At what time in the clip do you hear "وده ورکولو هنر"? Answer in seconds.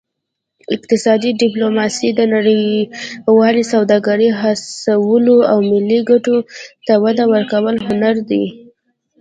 7.03-8.15